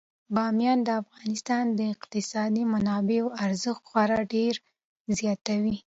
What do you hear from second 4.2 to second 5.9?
ډیر زیاتوي.